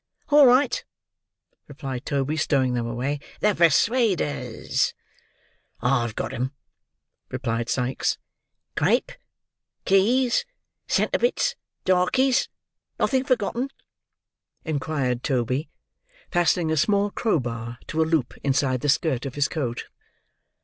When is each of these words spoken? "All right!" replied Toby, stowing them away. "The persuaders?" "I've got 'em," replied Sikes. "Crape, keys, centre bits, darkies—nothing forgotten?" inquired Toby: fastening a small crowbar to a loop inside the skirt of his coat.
"All 0.29 0.47
right!" 0.47 0.83
replied 1.67 2.07
Toby, 2.07 2.35
stowing 2.35 2.73
them 2.73 2.87
away. 2.87 3.19
"The 3.39 3.53
persuaders?" 3.53 4.95
"I've 5.79 6.15
got 6.15 6.33
'em," 6.33 6.53
replied 7.29 7.69
Sikes. 7.69 8.17
"Crape, 8.75 9.11
keys, 9.85 10.43
centre 10.87 11.19
bits, 11.19 11.55
darkies—nothing 11.85 13.25
forgotten?" 13.25 13.69
inquired 14.65 15.21
Toby: 15.21 15.69
fastening 16.31 16.71
a 16.71 16.77
small 16.77 17.11
crowbar 17.11 17.77
to 17.85 18.01
a 18.01 18.03
loop 18.03 18.33
inside 18.43 18.81
the 18.81 18.89
skirt 18.89 19.27
of 19.27 19.35
his 19.35 19.47
coat. 19.47 19.85